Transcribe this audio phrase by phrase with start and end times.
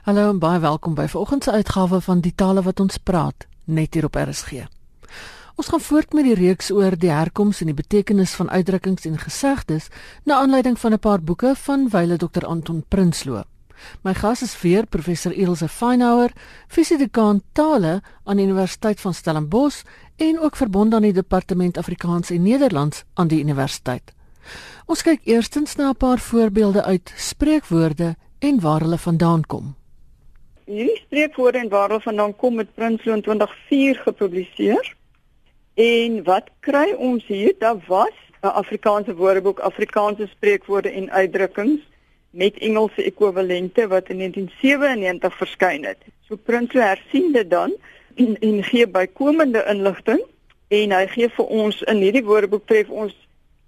[0.00, 3.92] Hallo en baie welkom by vanoggend se uitgawe van Die Tale wat ons praat, net
[3.92, 4.62] hier op RSG.
[5.60, 9.18] Ons gaan voort met die reeks oor die herkoms en die betekenis van uitdrukkings en
[9.20, 9.90] gesegdes
[10.24, 13.42] na aanleiding van 'n paar boeke van wyle Dr Anton Prinsloo.
[14.02, 16.32] My gas is weer professor Ilse Feinhauer,
[16.68, 19.82] fisiedekaan tale aan die Universiteit van Stellenbosch
[20.16, 24.14] en ook verbonde aan die Departement Afrikaans en Nederlands aan die universiteit.
[24.86, 29.74] Ons kyk eerstens na 'n paar voorbeelde uit spreekwoorde en waar hulle vandaan kom.
[30.70, 34.94] Hierdie spreekwoorde en waar hulle vandaan kom met Prinsloo in 2004 gepubliseer.
[35.74, 37.54] En wat kry ons hier?
[37.58, 41.80] Daar was 'n Afrikaanse woordeboek, Afrikaanse spreekwoorde en uitdrukkings
[42.30, 45.98] met Engelse ekwivalente wat in 1997 verskyn het.
[46.28, 47.74] So Prinsloo hersien dit dan
[48.14, 50.22] en, en gee bykomende inligting
[50.68, 53.14] en hy gee vir ons in hierdie woordeboek tref ons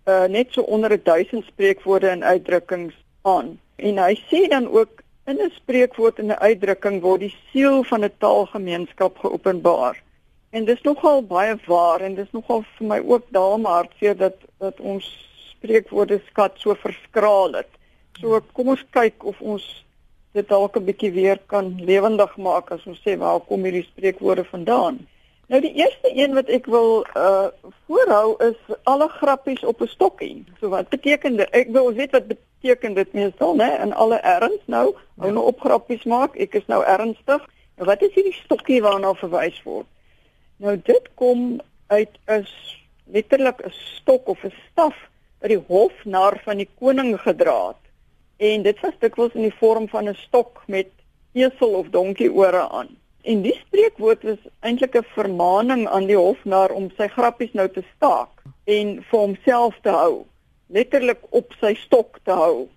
[0.06, 3.58] uh, net so onder 1000 spreekwoorde en uitdrukkings aan.
[3.76, 8.04] En hy sê dan ook in 'n spreekwoord en 'n uitdrukking word die siel van
[8.04, 10.02] 'n taalgemeenskap geopenbaar.
[10.50, 14.80] En dis nogal baie waar en dis nogal vir my ook daarom hartseer dat dat
[14.80, 15.06] ons
[15.50, 17.70] spreekwoorde skat so verskraal het.
[18.20, 19.84] So kom ons kyk of ons
[20.32, 24.44] dit dalk 'n bietjie weer kan lewendig maak as ons sê waar kom hierdie spreekwoorde
[24.44, 25.06] vandaan?
[25.48, 27.48] Nou die eerste een wat ek wil uh
[27.86, 30.44] voorhou is alle grappies op 'n stokkie.
[30.60, 31.50] So wat beteken dit?
[31.50, 32.28] Ek wil weet wat
[32.62, 33.78] beteken dit meestal, né?
[33.82, 35.34] In alle erns nou, hou ja.
[35.34, 36.36] nou op grappies maak.
[36.36, 37.42] Ek is nou ernstig.
[37.76, 39.88] Nou wat is hierdie stokkie waarna verwys word?
[40.62, 42.46] Nou dit kom uit 'n
[43.10, 44.94] letterlik 'n stok of 'n staf
[45.40, 47.82] wat die hofnar van die koning gedra het.
[48.36, 50.88] En dit was dikwels in die vorm van 'n stok met
[51.32, 52.88] esel of donkie ore aan.
[53.22, 57.82] En die spreekwoord is eintlik 'n vermaaning aan die hofnar om sy grappies nou te
[57.96, 60.26] staak en vir homself te hou,
[60.72, 62.68] letterlik op sy stok te hou.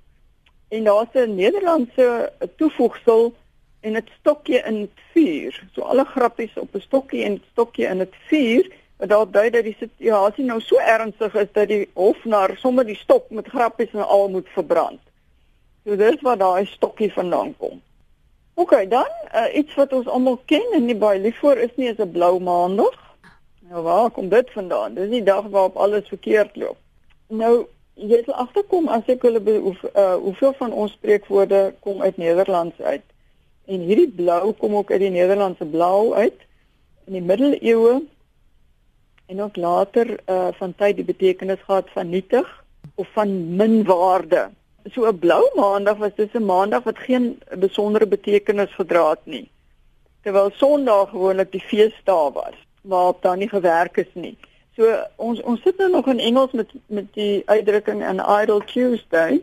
[0.68, 3.34] En daar's 'n Nederlandse toevoegsel
[3.80, 5.64] en dit stokkie in vuur.
[5.74, 9.64] So alle grappies op 'n stokkie en stokkie in dit vuur, wat daar dui dat
[9.64, 14.08] die situasie nou so ernstig is dat die hofnar sommer die stok met grappies en
[14.08, 15.02] al moet verbrand.
[15.86, 17.81] So dis waar daai stokkie vandaan kom.
[18.53, 21.90] OK, dan uh, iets wat ons almal ken en nie baie lief vir is nie
[21.92, 22.96] is 'n blou maandag.
[23.69, 24.94] Nou waar kom dit vandaan?
[24.94, 26.78] Dis die dag waarop alles verkeerd loop.
[27.28, 32.17] Nou jy sal agterkom as ek hulle hoe uh, hoeveel van ons spreekwoorde kom uit
[32.17, 33.06] Nederlands uit.
[33.66, 36.38] En hierdie blou kom ook uit die Nederlandse blou uit
[37.06, 38.01] in die middeleeue
[39.25, 42.50] en ook later uh, van tyd die betekenis gehad van nietig
[42.95, 44.50] of van minwaarde
[44.94, 49.50] so 'n blou maandag was dis 'n maandag wat geen besondere betekenis gedra het nie.
[50.22, 54.38] Terwyl Sondag gewoonlik die feesdag was waarop dan nie gewerk is nie.
[54.75, 59.41] So ons ons sit nou nog in Engels met met die uitdrukking an idle Tuesday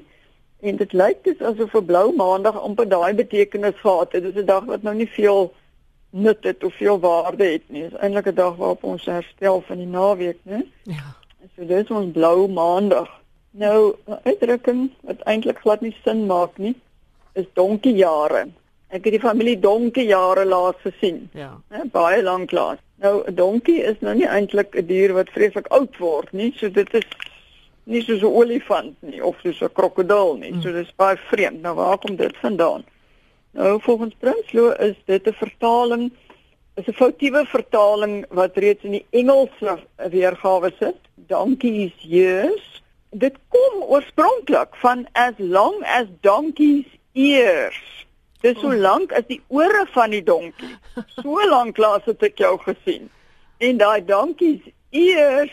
[0.61, 4.23] en dit lyk dis asof 'n blou maandag amper daai betekenis gehad het.
[4.23, 5.53] Dit is 'n dag wat nou nie veel
[6.11, 7.83] nut het of veel waarde het nie.
[7.83, 10.63] Dit is eintlik 'n dag waarop ons herstel van die naweek, né?
[10.83, 11.17] Ja.
[11.57, 13.09] So dis ons blou maandag.
[13.51, 16.75] Nou, 'n uitdrukking wat eintlik glad nie sin maak nie,
[17.33, 18.49] is donkie jare.
[18.89, 21.31] Ek het die familie donkie jare laas gesien.
[21.33, 21.61] Ja.
[21.69, 22.79] Hè, baie lank laas.
[23.03, 26.71] Nou, 'n donkie is nou nie eintlik 'n dier wat vreeslik oud word nie, so
[26.71, 27.09] dit is
[27.85, 30.55] nie soos 'n olifant nie of soos 'n krokodil nie.
[30.63, 31.63] So dis baie vreemd.
[31.63, 32.85] Nou, waar kom dit vandaan?
[33.53, 36.13] Nou, volgens Prinsloo is dit 'n vertaling
[36.77, 40.97] is 'n foutiewe vertaling wat reeds in die Engelse weergawe sit.
[41.15, 42.83] Donkeys years
[43.13, 48.07] dit kom oorspronklik van as long as donkeys ears.
[48.43, 50.75] Dis so lank as die ore van die donkie.
[51.15, 53.11] So lank laas het ek jou gesien.
[53.63, 55.53] En daai donkeys ears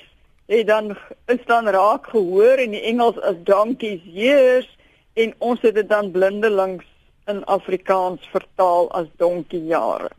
[0.50, 0.96] het dan
[1.30, 4.70] is dan raak gehoor in die Engels as donkeys ears
[5.14, 6.86] en ons het dit dan blindelings
[7.30, 10.10] in Afrikaans vertaal as donkie jare.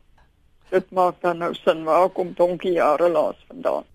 [0.70, 3.88] Dit maak dan nou sin waar kom donkie jare laas vandaan.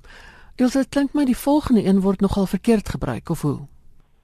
[0.60, 3.60] Dit klink my die volgende een word nogal verkeerd gebruik of hoe?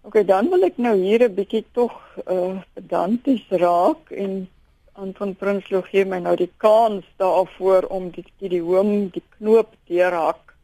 [0.01, 1.93] OK, dan wil ek nou hier 'n bietjie tog
[2.25, 4.49] uh pedanties raak en
[4.97, 10.55] aan van Prinsloo gee my nou die kans daarvoor om die idioom die knoop deurhak.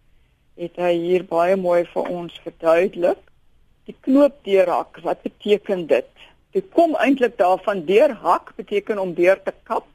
[0.57, 3.21] Het hy hier baie mooi vir ons verduidelik.
[3.85, 6.09] Die knoop deurhak, wat beteken dit?
[6.57, 9.85] Dit kom eintlik daarvan deurhak beteken om deur te kap.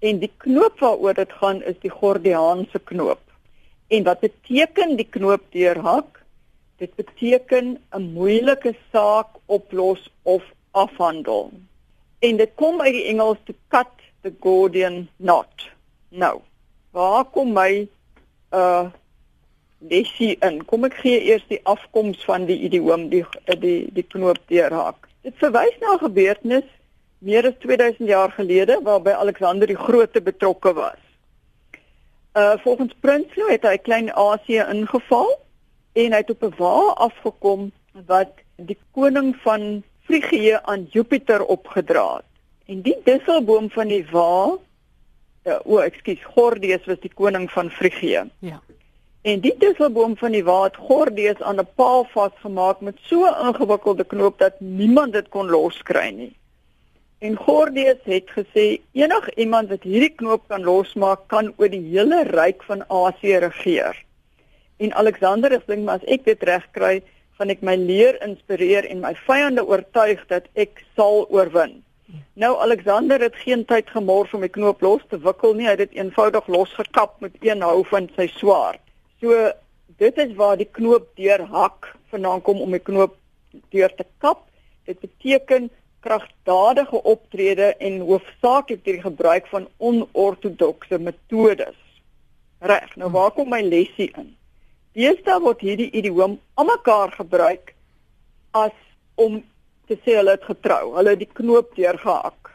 [0.00, 3.20] En die knoop waaroor dit gaan is die Gordiaanse knoop.
[3.88, 6.18] En wat beteken die knoop deurhak?
[6.78, 11.50] Dit beteken 'n moeilike saak oplos of afhandel.
[12.18, 15.68] En dit kom uit die Engels to cut the Gordian knot.
[16.08, 16.40] Nou,
[16.90, 17.88] waar kom my
[18.54, 18.86] uh
[19.78, 20.64] lesie in?
[20.64, 23.24] Kom ek gee eers die afkoms van die idioom die
[23.58, 25.08] die die knoop deurhak.
[25.22, 26.70] Dit verwys na 'n gebeurtenis
[27.18, 31.02] meer as 2000 jaar gelede waarby Alexander die Grote betrokke was.
[32.34, 35.30] Uh volgens Prinsloo het hy klein Asië ingeval
[35.98, 36.74] en hy het op 'n wa
[37.08, 37.70] afgekom
[38.06, 42.24] wat die koning van Frigië aan Jupiter opgedra het.
[42.66, 44.56] En die disselboom van die wa,
[45.44, 48.24] uh, o, ekskuus, Gordius was die koning van Frigië.
[48.38, 48.60] Ja.
[49.22, 53.46] En die disselboom van die wa het Gordius aan 'n paal vasgemaak met so 'n
[53.46, 56.36] ingewikkelde knoop dat niemand dit kon loskry nie.
[57.18, 62.22] En Gordius het gesê enig iemand wat hierdie knoop kan losmaak, kan oor die hele
[62.22, 64.06] ryk van Asië regeer.
[64.78, 66.94] En Alexander het dink maar as ek dit reg kry,
[67.38, 71.80] gaan ek my leer inspireer en my vyande oortuig dat ek sal oorwin.
[72.38, 75.84] Nou Alexander het geen tyd gemors om die knoop los te wikkel nie, hy het
[75.86, 78.82] dit eenvoudig losgekap met een hou van sy swaard.
[79.20, 79.50] So
[79.98, 83.18] dit is waar die knoop deur hak vandaan kom om die knoop
[83.74, 84.46] deur te kap.
[84.86, 85.68] Dit beteken
[86.06, 91.76] kragtadige optrede en hoofsaaklik die gebruik van onortodokse metodes.
[92.62, 94.37] Reg, nou waar kom my lesie in?
[94.98, 97.74] Deesdae word hierdie idioom almekaar gebruik
[98.58, 98.74] as
[99.14, 99.38] om
[99.86, 102.50] te sê hulle het getrou, hulle het die knoop deurgehak.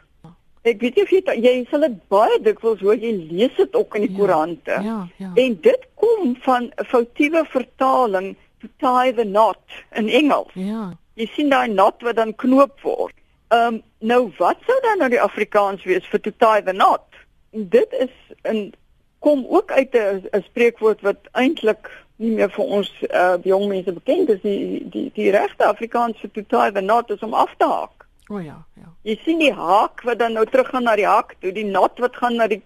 [0.64, 3.96] Ek weet nie of jy jy sal dit baie dikwels hoor jy lees dit ook
[3.98, 4.76] in die ja, koerante.
[4.84, 5.32] Ja, ja.
[5.40, 9.64] En dit kom van 'n foutiewe vertaling to tie the knot
[9.96, 10.52] in Engels.
[10.54, 10.92] Ja.
[11.16, 13.16] Jy sien daai knot wat dan knoop word.
[13.48, 17.04] Ehm um, nou wat sou dan nou die Afrikaans wees vir to tie the knot?
[17.52, 18.14] Dit is
[18.44, 18.72] 'n
[19.20, 21.90] kom ook uit 'n spreekwoord wat eintlik
[22.22, 26.30] nie meer vir ons uh jong mense bekend is die die die regte Afrikaans vir
[26.34, 28.06] to tie the knot is om af te haak.
[28.30, 28.92] O ja, ja.
[29.04, 32.16] Jy sien die haak wat dan nou teruggaan na die hak toe, die knot wat
[32.16, 32.62] gaan na die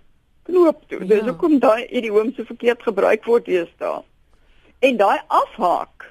[0.49, 1.00] knoop toe.
[1.00, 1.09] Ja.
[1.15, 4.06] Dis hoekom daai idioom so verkeerd gebruik word hier staan.
[4.85, 6.06] En daai afhaak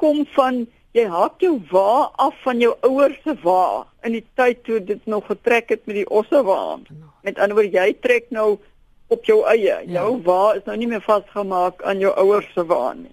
[0.00, 0.64] kom van
[0.96, 5.06] jy haak jou wa af van jou ouers se wa in die tyd toe dit
[5.06, 6.80] nog getrek het met die osse wa.
[7.22, 8.56] Met ander woorde jy trek nou
[9.10, 9.64] op jou eie.
[9.66, 9.80] Ja.
[10.00, 13.12] Jou wa is nou nie meer vasgemaak aan jou ouers se wa nie.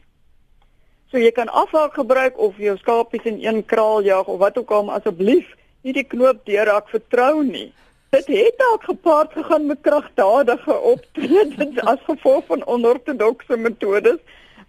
[1.12, 4.72] So jy kan afhaak gebruik of jou skapies in een kraal jag of wat ook
[4.72, 5.54] al, maar asseblief
[5.88, 7.70] nie die knoop deur ek vertrou nie.
[8.16, 14.20] Dit het dalk gepaard gegaan met kragtadige optredes as gevolg van onortodokse metodes.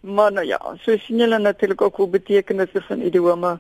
[0.01, 3.59] Maar nou ja, so sien julle natuurlik ook hoe betekenisse van idiome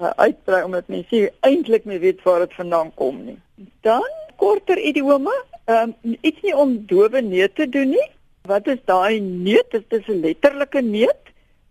[0.00, 3.38] uh, uitbrei omdat mense eintlik nie weet waar dit vandaan kom nie.
[3.80, 5.32] Dan korter idiome
[5.64, 8.08] Ehm um, iets nie om dowe neut te doen nie.
[8.50, 9.70] Wat is daai neut?
[9.70, 11.24] Dit is 'n letterlike neut.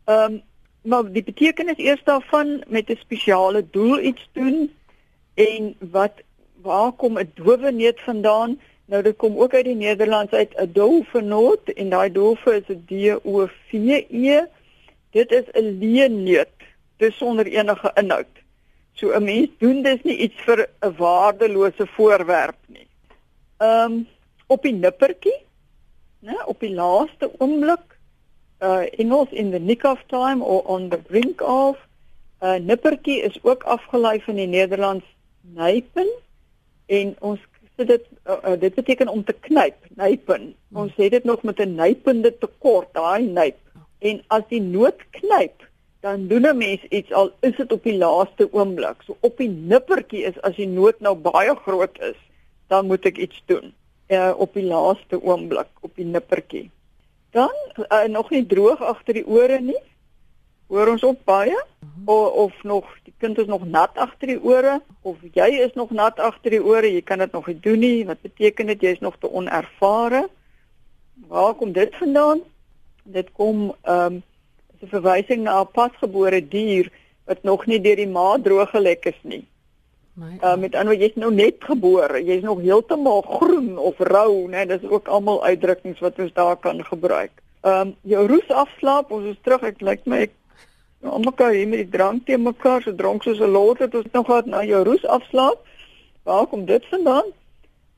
[0.06, 0.42] Ehm um,
[0.82, 4.72] maar die betekenis eers daarvan met 'n spesiale doel iets doen
[5.34, 6.14] en wat
[6.62, 8.60] waar kom 'n dowe neut vandaan?
[8.86, 12.84] Nou dit kom ook uit die Nederlands uit 'n dolfenoot en daai dolfe is 'n
[12.88, 13.74] D O V
[14.10, 14.40] E.
[15.12, 16.56] Dit is 'n leenneut,
[16.98, 18.34] dis sonder enige inhoud.
[18.94, 22.88] So 'n mens doen dis nie iets vir 'n waardelose voorwerp nie
[23.62, 24.08] ehm um,
[24.52, 25.38] op die nippertjie,
[26.28, 27.86] né, op die laaste oomblik,
[28.60, 31.78] uh Engels in the nick of time or on the brink of
[32.42, 35.06] uh, nippertjie is ook afgelei van die Nederlands
[35.42, 36.10] nypen
[36.86, 37.42] en ons
[37.78, 40.52] sê dit uh, uh, dit beteken om te knyp, nypen.
[40.74, 43.58] Ons sê dit nog met 'n nypende tekort, daai nyp.
[44.00, 45.66] En as die noot knyp,
[46.02, 49.02] dan doen 'n mens iets al is dit op die laaste oomblik.
[49.06, 52.18] So op die nippertjie is as die noot nou baie groot is,
[52.72, 53.74] dan moet ek iets doen
[54.08, 56.70] uh, op die laaste oomblik op die nippertjie.
[57.36, 59.80] Dan uh, nog nie droog agter die ore nie.
[60.72, 61.58] Hoor ons op baie
[62.06, 65.92] o, of nog die kind is nog nat agter die ore of jy is nog
[65.92, 68.06] nat agter die ore, jy kan dit nog nie doen nie.
[68.08, 70.26] Wat beteken dit jy is nog te onervare?
[71.28, 72.44] Waar kom dit vandaan?
[73.04, 74.24] Dit kom ehm um,
[74.82, 76.88] 'n verwysing na 'n pasgebore dier
[77.26, 79.46] wat nog nie deur die ma droog gelek is nie.
[80.20, 84.66] Uh, met ander jy's nou net gebore, jy's nog heeltemal groen of rou, né?
[84.68, 87.32] Dis ook almal uitdrukkings wat ons daar kan gebruik.
[87.62, 89.64] Ehm um, jou roes afslaap, ons is terug.
[89.64, 90.34] Ek lyk my ek
[91.02, 94.12] nou almekaar hier met die drank te mekaar, so dronk soos 'n lot het ons
[94.12, 95.64] nog gehad na jou roes afslaap.
[96.24, 97.32] Waar kom dit vandaan?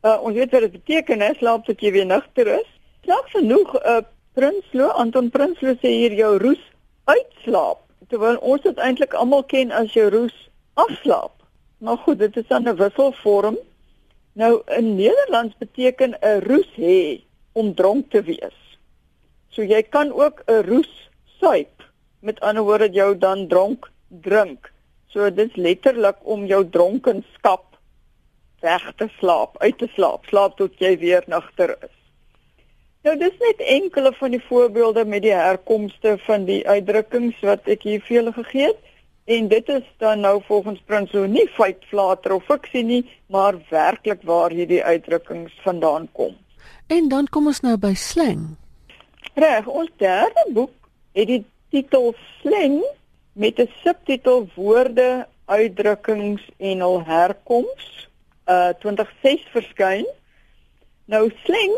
[0.03, 2.69] Uh ons weet wat dit beteken, hè, slaap tot jy weer nugter is.
[3.03, 4.01] Slaap genoeg, uh
[4.33, 6.61] Prinsloo, Anton Prinsloo sê hier jou roes
[7.05, 7.79] uitslaap.
[8.09, 11.42] Terwyl ons dit eintlik almal ken as jou roes afslaap.
[11.83, 13.57] Maar goed, dit is dan 'n wisselvorm.
[14.33, 17.21] Nou in Nederlands beteken 'n roes hê
[17.51, 18.77] om dronk te wees.
[19.47, 21.09] So jy kan ook 'n roes
[21.39, 21.91] suip.
[22.19, 24.71] Met ander woorde jou dan dronk drink.
[25.07, 27.65] So dit is letterlik om jou dronkenskap
[28.59, 31.97] weg te slaap, uit te slaap, slaap tot jy weer nugter is.
[33.01, 37.81] Nou dis net enkele van die voorbeelde met die herkomste van die uitdrukkings wat ek
[37.83, 38.92] hier vir julle gegee het.
[39.25, 44.21] En dit is dan nou volgens Prinsloo nie feit flater of fiksie nie, maar werklik
[44.27, 46.35] waar hierdie uitdrukkings vandaan kom.
[46.87, 48.57] En dan kom ons nou by slang.
[49.33, 50.73] Reg, ons derde boek
[51.15, 52.11] het die titel
[52.41, 52.83] Slang
[53.33, 58.09] met 'n subtitel Woorde, uitdrukkings en hul herkoms.
[58.45, 60.05] Uh 2006 verskyn.
[61.05, 61.77] Nou slang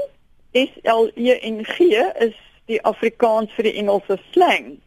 [0.51, 1.77] S L E N G
[2.19, 2.35] is
[2.65, 4.79] die Afrikaans vir die Engelse slang.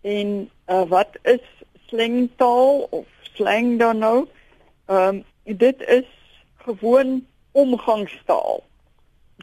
[0.00, 1.44] En uh wat is
[1.86, 4.26] slangtaal of slang dan nou?
[4.86, 6.08] Ehm um, dit is
[6.56, 8.62] gewoon omgangstaal.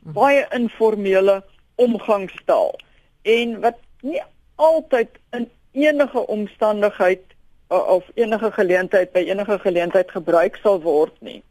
[0.04, 1.44] Baie informele
[1.76, 2.80] omgangstaal
[3.22, 4.22] en wat nie
[4.56, 7.22] altyd in enige omstandigheid
[7.68, 11.44] of enige geleentheid by enige geleentheid gebruik sal word nie.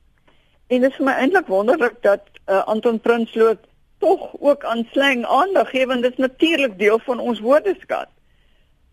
[0.67, 3.57] En dit is vir my eintlik wonderlik dat uh, Anton Prinsloo
[3.99, 8.09] tog ook aan slang aandag gee want dit is natuurlik deel van ons woordeskat.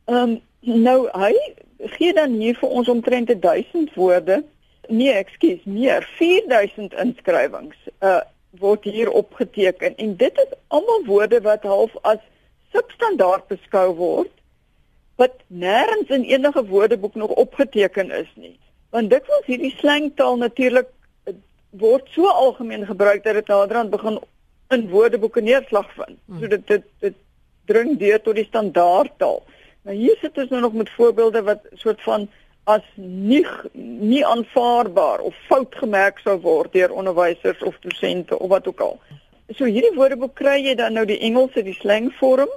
[0.05, 1.33] Ehm um, nou hy
[1.79, 4.43] gee dan hier vir ons omtrent 1000 woorde.
[4.87, 7.77] Nee, ekskuus, meer 4000 inskrywings.
[7.99, 8.21] Uh
[8.57, 12.21] word hier opgeteken en dit is almal woorde wat half as
[12.73, 14.31] substandaard beskou word
[15.17, 18.55] wat nêrens in enige woordeboek nog opgeteken is nie.
[18.93, 20.89] Want dikwels hierdie slangtaal natuurlik
[21.25, 21.33] eh,
[21.81, 24.19] word so algemeen gebruik dat dit naderhand begin
[24.69, 26.19] in woordeboeke neerslag vind.
[26.39, 27.17] So dit dit, dit
[27.65, 29.41] dring deur tot die standaardtaal.
[29.87, 32.25] Nou hier sit ons nou nog met voorbeelde wat soort van
[32.67, 33.45] as nie
[34.11, 38.97] nie aanvaarbaar of fout gemerk sou word deur onderwysers of dosente of wat ook al.
[39.55, 42.51] So hierdie woordeboek kry jy dan nou die Engelse die slangvorm.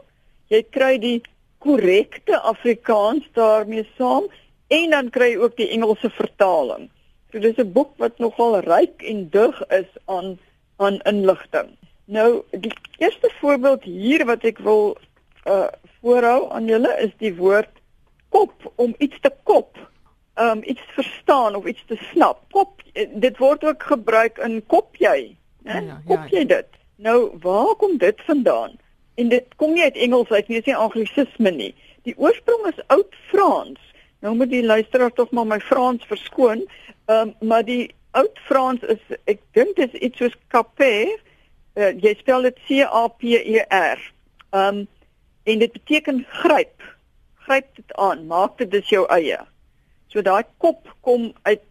[0.50, 1.20] Jy kry die
[1.62, 4.26] korrekte Afrikaans daarmee saam
[4.75, 6.88] en dan kry jy ook die Engelse vertaling.
[7.30, 10.38] So dis 'n boek wat nogal ryk en dig is aan
[10.82, 11.70] aan inligting.
[12.10, 14.99] Nou die eerste voorbeeld hier wat ek wil
[15.47, 15.68] uh
[16.00, 17.70] voorhou aan julle is die woord
[18.28, 19.76] kop om iets te kop
[20.40, 22.44] um iets verstaan of iets te snap.
[22.50, 25.80] Kop dit word ook gebruik in kop jy, né?
[25.80, 26.68] Ja, ja, kop jy dit.
[26.97, 28.76] Nou, waar kom dit vandaan?
[29.14, 31.75] En dit kom nie uit Engels uit nie, dis nie anglisisme nie.
[32.09, 33.80] Die oorsprong is oud Frans.
[34.20, 36.64] Nou moet die luisteraar tog maar my Frans verskoon.
[37.06, 41.18] Um maar die oud Frans is ek dink dit is iets soos capé.
[41.78, 44.00] Uh, jy spel dit C A P E R.
[44.56, 44.87] Um
[45.42, 46.82] en dit beteken gryp.
[47.47, 49.38] Gryp dit aan, maak dit dis jou eie.
[50.11, 51.64] So daai kop kom uit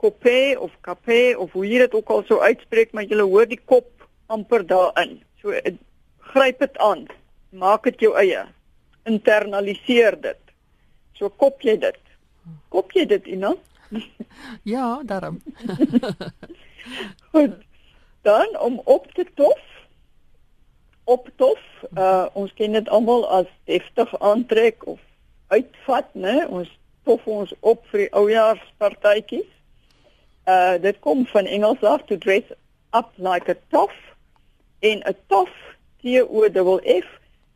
[0.00, 3.60] kopé of kapé of hoe jy dit ook al sou uitspreek, maar jy hoor die
[3.60, 3.88] kop
[4.32, 5.18] amper daarin.
[5.42, 5.52] So
[6.32, 7.06] gryp dit aan.
[7.50, 8.44] Maak dit jou eie.
[9.08, 10.40] Internaliseer dit.
[11.18, 11.98] So kop jy dit.
[12.72, 13.54] Kop jy dit, Ina?
[14.62, 15.40] ja, daarom.
[17.32, 17.58] Goed.
[18.22, 19.69] Dan om op te tof.
[21.10, 21.62] Op tof.
[21.98, 25.00] Uh ons ken dit almal as deftig aantrek of
[25.50, 26.36] uitvat, né?
[26.46, 26.70] Ons
[27.08, 29.48] tof ons op vir die oujaarspartytjies.
[30.46, 32.54] Uh dit kom van Engels af to dress
[32.96, 33.96] up like a toff
[34.86, 35.50] en 'n toff
[36.00, 37.08] T O F F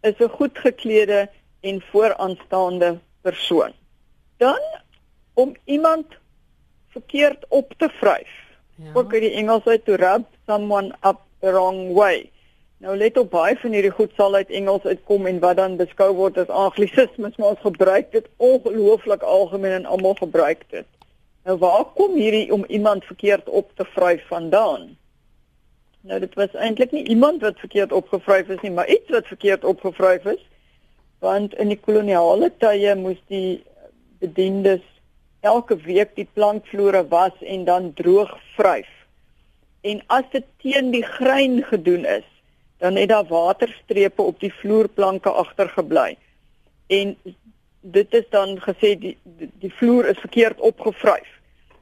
[0.03, 1.29] is 'n goed geklede
[1.61, 3.73] en vooraanstaande persoon.
[4.37, 4.61] Dan
[5.35, 6.07] om iemand
[6.89, 8.33] verkeerd op te vryf.
[8.75, 8.91] Ja.
[8.95, 12.31] Ook in die Engels uit to rub someone up the wrong way.
[12.85, 16.11] Nou let op baie van hierdie goed sal uit Engels uitkom en wat dan beskou
[16.19, 20.85] word as anglisismes, maar ons gebruik dit ongelooflik algemeen en almal gebruik dit.
[21.49, 24.91] Nou waar kom hierdie om iemand verkeerd op te vryf vandaan?
[26.01, 29.65] Nou dit was eintlik nie iemand wat verkeerd opgevryf is nie, maar iets wat verkeerd
[29.65, 30.45] opgevryf is.
[31.25, 33.65] Want in die koloniale tye moes die
[34.21, 34.85] bediendes
[35.41, 38.93] elke week die plankvloere was en dan droog vryf.
[39.81, 42.29] En as dit teen die grein gedoen is,
[42.79, 46.17] dan het daar waterstrepe op die vloerplanke agtergebly.
[46.87, 47.17] En
[47.81, 51.29] dit is dan gesê die die, die vloer is verkeerd opgevryf.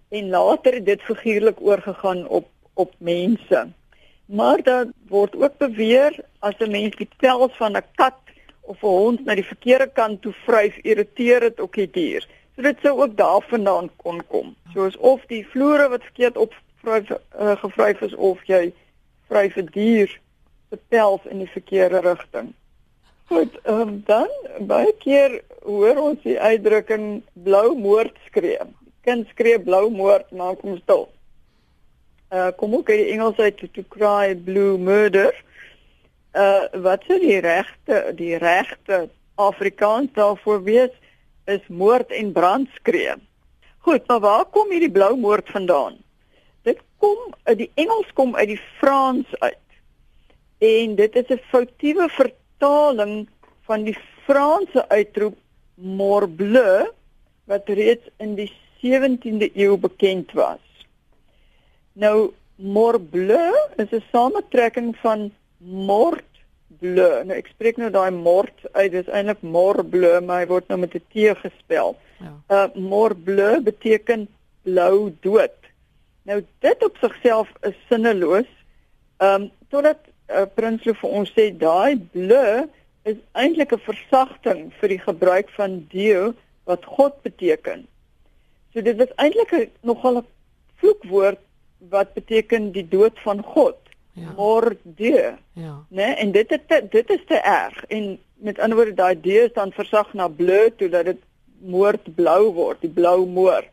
[0.08, 3.68] En later het dit figuurlik oorgegaan op op mense.
[4.25, 8.20] Maar dan word ook beweer as 'n mens die pels van 'n kat
[8.61, 12.26] of 'n hond na die verkeerde kant toe vryf, irriteer dit ook die dier.
[12.54, 14.54] So dit sou ook daarvandaan kon kom.
[14.72, 18.72] Soos of die vloere wat verkeerd opgevryf uh, gevryf is of jy
[19.28, 20.20] vryf 'n dier
[20.73, 22.52] se pels in die verkeerde rigting.
[23.29, 24.31] Goed, um, dan
[24.69, 28.64] baie keer hoor ons die uitdrukking blou moord skree.
[29.05, 31.11] Kind skree blou moord, maar kom stil.
[32.33, 35.37] Uh kom ook in Engels uit to, to cry blue murder.
[36.33, 39.05] Uh wat sou die regte die regte
[39.37, 40.95] Afrikaans daarvoor wees
[41.45, 43.19] is moord en brand skree.
[43.85, 45.99] Goed, maar waar kom hierdie blou moord vandaan?
[46.64, 49.59] Dit kom uit die Engels kom uit die Frans uit
[50.62, 53.28] en dit is 'n foutiewe vertaling
[53.66, 55.37] van die Franse uitroep
[55.75, 56.90] morbleu
[57.45, 58.52] wat reeds in die
[58.83, 60.62] 17de eeu bekend was.
[61.92, 66.31] Nou mort bleu is 'n samentrekking van mort
[66.78, 67.25] bleu.
[67.25, 70.69] Nou ek spreek nou daai mort uit, dit is eintlik mort bleu, maar hy word
[70.69, 71.97] nou met 'n T gespel.
[72.19, 72.35] Ja.
[72.49, 74.28] Uh mort bleu beteken
[74.62, 75.59] blou dood.
[76.23, 78.50] Nou dit op sigself is sinneloos.
[79.19, 82.69] Ehm um, totdat uh, Prinsloo vir ons sê daai bleu
[83.05, 87.87] is eintlik 'n versagting vir die gebruik van deo wat God beteken.
[88.73, 90.26] So dit is eintlik nogal 'n
[90.81, 91.41] vloekwoord
[91.91, 93.76] wat beteken die dood van God.
[94.12, 94.33] Ja.
[94.37, 95.38] Morde.
[95.52, 95.85] Ja.
[95.88, 96.07] Né?
[96.07, 96.14] Nee?
[96.14, 99.52] En dit is te, dit is te erg en met ander woorde daai D is
[99.52, 101.21] dan versag na blou toe dat dit
[101.62, 103.71] moord blou word, die blou moord.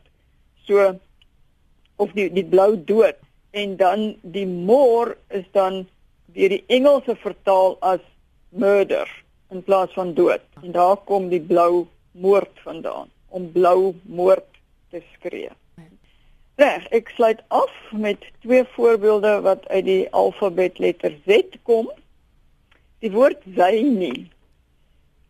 [0.64, 1.00] So
[1.96, 3.18] of die die blou dood
[3.52, 5.88] en dan die moor is dan
[6.34, 8.04] deur die Engelse vertaal as
[8.50, 9.10] murder
[9.50, 10.44] in plaas van dood.
[10.64, 14.46] En daar kom die blou moord vandaan om blou moord
[14.90, 15.50] te skree.
[16.60, 21.88] Reg, ek sluit af met twee voorbeelde wat uit die alfabetletter Z kom.
[23.00, 24.28] Die woord zyni.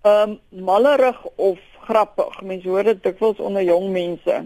[0.02, 2.42] Ehm um, mallerig of grappig.
[2.42, 4.40] Mense hoor dit dikwels onder jong mense.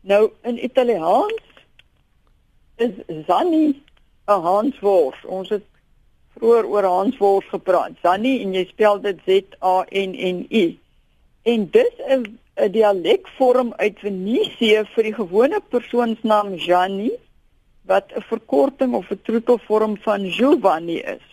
[0.00, 1.42] Nou in Italiaans
[2.76, 2.96] is
[3.28, 3.82] zanni
[4.26, 5.24] 'n hanswoord.
[5.24, 5.66] Ons het
[6.36, 7.92] vroeër oor hanswoord gepraat.
[8.02, 10.78] Zanni en jy spel dit Z A N N I.
[11.42, 17.10] En dis 'n 'n dialekvorm uit Venesië vir die gewone persoonsnaam Gianni
[17.90, 21.26] wat 'n verkorting of 'n troetelvorm van Giovanni is.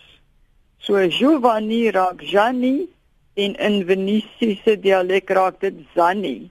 [0.78, 2.88] So Giovanni raak Gianni
[3.34, 6.50] en in Venesiese dialek raak dit Zanni.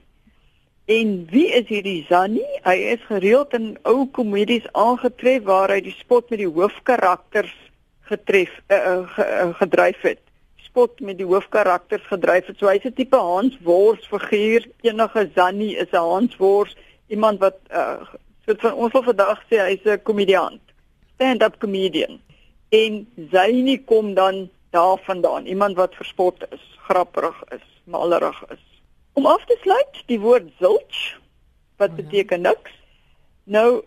[0.84, 2.46] En wie is hierdie Zanni?
[2.62, 7.54] Hy is gereeld in ou komedies aangetref waar hy die spot met die hoofkarakters
[8.10, 10.20] getref uh, uh, gedryf het
[10.72, 12.56] spot met die hoofkarakters gedryf het.
[12.58, 14.64] So hy's 'n tipe Hans Wors figuur.
[14.80, 16.76] Enige Zannie is 'n Hans Wors,
[17.08, 18.00] iemand wat uh
[18.46, 20.62] soort van ons wil vandag sê hy's 'n komediant.
[21.14, 22.20] Stand-up comedian.
[22.68, 28.71] En Zannie kom dan daarvandaan, iemand wat verspot is, grappig is, malerig is.
[29.12, 31.00] Om af te sluit, die woord zilch
[31.76, 32.02] wat oh, ja.
[32.02, 32.74] beteken niks.
[33.44, 33.82] Nou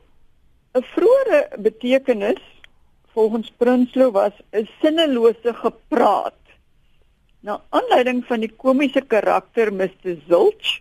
[0.75, 2.41] 'n vroeëre betekenis
[3.13, 6.45] volgens Prinsloo was 'n sinnelose gepraat
[7.45, 10.15] Na aanleiding van die komiese karakter Mr.
[10.25, 10.79] Zilch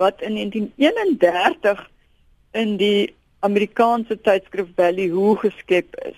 [0.00, 1.82] wat in 1931
[2.56, 3.12] in die
[3.44, 6.16] Amerikaanse tydskrif Ballyhoo geskep is.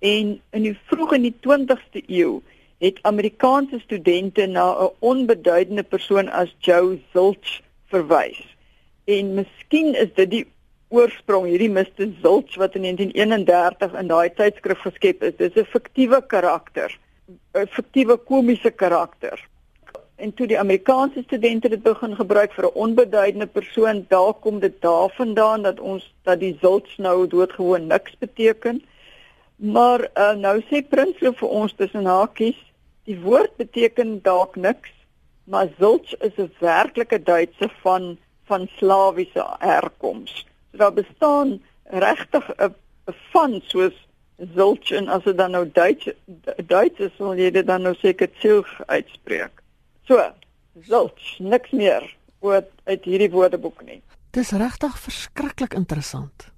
[0.00, 2.40] En in die vroeg in die 20ste eeu
[2.78, 8.56] het Amerikaanse studente na 'n onbeduidende persoon as Joe Zilch verwys.
[9.04, 10.46] En miskien is dit die
[10.88, 12.08] oorsprong hierdie Mr.
[12.22, 15.36] Zilch wat in 1931 in daai tydskrif geskep is.
[15.36, 16.98] Dis 'n fiktiewe karakter
[17.54, 19.48] 'n fiktiewe komiese karakter.
[20.16, 24.80] En toe die Amerikaanse studente dit begin gebruik vir 'n onbeduidende persoon, daar kom dit
[24.80, 28.82] daarvandaan dat ons dat die zults nou doodgewoon niks beteken.
[29.56, 32.58] Maar uh, nou sê Prinsloo vir ons tussen hakies,
[33.04, 34.90] die woord beteken dalk niks,
[35.44, 40.46] maar zults is 'n werklike Duitse van van slawiese herkoms.
[40.70, 42.74] So daar bestaan regtig 'n
[43.32, 43.96] van soos
[44.54, 46.08] Zulch en as dit dan nou Duits
[46.66, 49.62] Duits is, sal jy dit dan nou seker Zilch uitspreek.
[50.08, 50.18] So,
[50.82, 54.00] Zulch, niks meer oor uit hierdie woordeboek nie.
[54.34, 56.50] Dis regtig verskriklik interessant.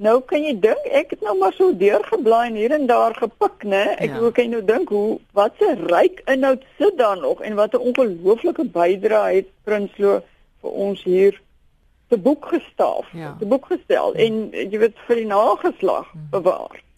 [0.00, 3.66] Nou kan jy dink, ek het nou maar so deurgeblaai en hier en daar gepik,
[3.68, 3.82] né?
[4.00, 4.30] Ek ja.
[4.32, 8.64] kan nou dink hoe wat 'n ryk inhoud sit daar nog en wat 'n ongelooflike
[8.64, 10.22] bydrae het Prinsloo
[10.60, 11.40] vir ons hier
[12.08, 13.36] te boek gestaaf, ja.
[13.38, 16.30] te boek gestel en jy weet vir die nageslag mhm.
[16.30, 16.80] bewaar.
[16.80, 16.88] Hmm.